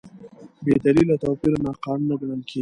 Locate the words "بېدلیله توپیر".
0.63-1.53